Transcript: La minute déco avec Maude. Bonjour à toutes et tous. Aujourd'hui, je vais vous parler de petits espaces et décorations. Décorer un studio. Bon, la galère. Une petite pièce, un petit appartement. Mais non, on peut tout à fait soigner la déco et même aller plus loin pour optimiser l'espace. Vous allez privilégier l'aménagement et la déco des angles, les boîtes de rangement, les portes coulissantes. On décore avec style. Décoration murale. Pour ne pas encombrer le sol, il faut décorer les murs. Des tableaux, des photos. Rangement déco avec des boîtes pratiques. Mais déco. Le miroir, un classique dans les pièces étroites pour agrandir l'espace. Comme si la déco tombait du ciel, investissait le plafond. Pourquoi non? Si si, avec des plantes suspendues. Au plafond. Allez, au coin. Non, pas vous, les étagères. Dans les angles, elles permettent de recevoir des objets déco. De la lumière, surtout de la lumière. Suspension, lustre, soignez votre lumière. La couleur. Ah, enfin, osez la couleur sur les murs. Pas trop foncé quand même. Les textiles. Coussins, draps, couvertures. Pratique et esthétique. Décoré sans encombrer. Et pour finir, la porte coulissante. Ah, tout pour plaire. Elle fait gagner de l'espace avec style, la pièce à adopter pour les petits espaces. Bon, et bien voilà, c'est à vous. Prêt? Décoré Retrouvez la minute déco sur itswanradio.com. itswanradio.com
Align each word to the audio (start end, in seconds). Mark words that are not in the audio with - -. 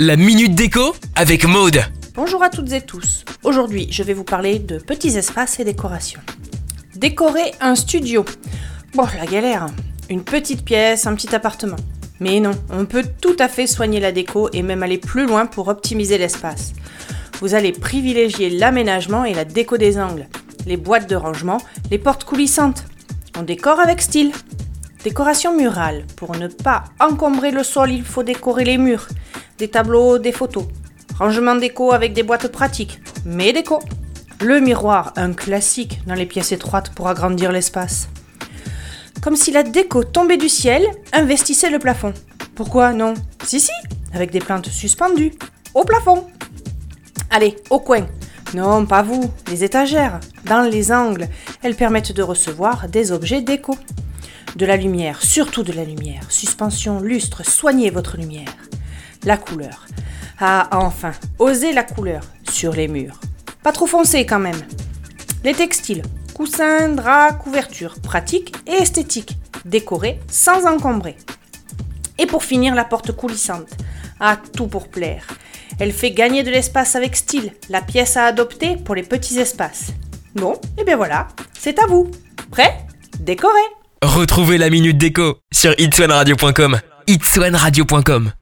La 0.00 0.16
minute 0.16 0.54
déco 0.54 0.94
avec 1.16 1.44
Maude. 1.44 1.82
Bonjour 2.14 2.42
à 2.42 2.48
toutes 2.48 2.72
et 2.72 2.80
tous. 2.80 3.26
Aujourd'hui, 3.44 3.88
je 3.90 4.02
vais 4.02 4.14
vous 4.14 4.24
parler 4.24 4.58
de 4.58 4.78
petits 4.78 5.18
espaces 5.18 5.60
et 5.60 5.64
décorations. 5.64 6.22
Décorer 6.94 7.52
un 7.60 7.74
studio. 7.74 8.24
Bon, 8.94 9.06
la 9.18 9.26
galère. 9.26 9.66
Une 10.08 10.24
petite 10.24 10.64
pièce, 10.64 11.06
un 11.06 11.14
petit 11.14 11.34
appartement. 11.34 11.76
Mais 12.20 12.40
non, 12.40 12.52
on 12.70 12.86
peut 12.86 13.04
tout 13.20 13.36
à 13.38 13.48
fait 13.48 13.66
soigner 13.66 14.00
la 14.00 14.12
déco 14.12 14.48
et 14.54 14.62
même 14.62 14.82
aller 14.82 14.96
plus 14.96 15.26
loin 15.26 15.44
pour 15.44 15.68
optimiser 15.68 16.16
l'espace. 16.16 16.72
Vous 17.40 17.52
allez 17.52 17.72
privilégier 17.72 18.48
l'aménagement 18.48 19.26
et 19.26 19.34
la 19.34 19.44
déco 19.44 19.76
des 19.76 19.98
angles, 19.98 20.26
les 20.66 20.78
boîtes 20.78 21.10
de 21.10 21.16
rangement, 21.16 21.58
les 21.90 21.98
portes 21.98 22.24
coulissantes. 22.24 22.84
On 23.38 23.42
décore 23.42 23.78
avec 23.78 24.00
style. 24.00 24.32
Décoration 25.04 25.56
murale. 25.56 26.04
Pour 26.16 26.36
ne 26.36 26.48
pas 26.48 26.84
encombrer 27.00 27.50
le 27.50 27.62
sol, 27.62 27.90
il 27.90 28.04
faut 28.04 28.22
décorer 28.22 28.64
les 28.64 28.78
murs. 28.78 29.08
Des 29.58 29.68
tableaux, 29.68 30.18
des 30.18 30.32
photos. 30.32 30.64
Rangement 31.18 31.54
déco 31.54 31.92
avec 31.92 32.12
des 32.12 32.22
boîtes 32.22 32.48
pratiques. 32.48 33.00
Mais 33.24 33.52
déco. 33.52 33.80
Le 34.40 34.60
miroir, 34.60 35.12
un 35.16 35.32
classique 35.32 36.00
dans 36.06 36.14
les 36.14 36.26
pièces 36.26 36.52
étroites 36.52 36.90
pour 36.90 37.08
agrandir 37.08 37.52
l'espace. 37.52 38.08
Comme 39.22 39.36
si 39.36 39.50
la 39.50 39.62
déco 39.62 40.04
tombait 40.04 40.36
du 40.36 40.48
ciel, 40.48 40.84
investissait 41.12 41.70
le 41.70 41.78
plafond. 41.78 42.12
Pourquoi 42.54 42.92
non? 42.92 43.14
Si 43.44 43.60
si, 43.60 43.72
avec 44.12 44.30
des 44.30 44.40
plantes 44.40 44.68
suspendues. 44.68 45.32
Au 45.74 45.84
plafond. 45.84 46.26
Allez, 47.30 47.56
au 47.70 47.80
coin. 47.80 48.06
Non, 48.54 48.86
pas 48.86 49.02
vous, 49.02 49.30
les 49.50 49.64
étagères. 49.64 50.20
Dans 50.44 50.62
les 50.62 50.92
angles, 50.92 51.28
elles 51.62 51.74
permettent 51.74 52.12
de 52.12 52.22
recevoir 52.22 52.88
des 52.88 53.10
objets 53.10 53.42
déco. 53.42 53.76
De 54.56 54.64
la 54.64 54.78
lumière, 54.78 55.20
surtout 55.20 55.62
de 55.62 55.72
la 55.72 55.84
lumière. 55.84 56.22
Suspension, 56.30 57.00
lustre, 57.00 57.44
soignez 57.44 57.90
votre 57.90 58.16
lumière. 58.16 58.56
La 59.24 59.36
couleur. 59.36 59.86
Ah, 60.40 60.70
enfin, 60.72 61.12
osez 61.38 61.74
la 61.74 61.82
couleur 61.82 62.22
sur 62.50 62.72
les 62.72 62.88
murs. 62.88 63.20
Pas 63.62 63.72
trop 63.72 63.84
foncé 63.84 64.24
quand 64.24 64.38
même. 64.38 64.62
Les 65.44 65.52
textiles. 65.52 66.00
Coussins, 66.32 66.88
draps, 66.88 67.44
couvertures. 67.44 67.96
Pratique 68.02 68.56
et 68.66 68.80
esthétique. 68.80 69.36
Décoré 69.66 70.20
sans 70.30 70.64
encombrer. 70.64 71.18
Et 72.16 72.24
pour 72.24 72.42
finir, 72.42 72.74
la 72.74 72.86
porte 72.86 73.12
coulissante. 73.12 73.68
Ah, 74.20 74.38
tout 74.54 74.68
pour 74.68 74.88
plaire. 74.88 75.26
Elle 75.78 75.92
fait 75.92 76.12
gagner 76.12 76.44
de 76.44 76.50
l'espace 76.50 76.96
avec 76.96 77.14
style, 77.14 77.52
la 77.68 77.82
pièce 77.82 78.16
à 78.16 78.24
adopter 78.24 78.76
pour 78.76 78.94
les 78.94 79.02
petits 79.02 79.38
espaces. 79.38 79.88
Bon, 80.34 80.58
et 80.78 80.84
bien 80.84 80.96
voilà, 80.96 81.28
c'est 81.58 81.78
à 81.78 81.86
vous. 81.86 82.10
Prêt? 82.50 82.86
Décoré 83.20 83.60
Retrouvez 84.06 84.56
la 84.56 84.70
minute 84.70 84.96
déco 84.96 85.38
sur 85.52 85.74
itswanradio.com. 85.78 86.78
itswanradio.com 87.08 88.30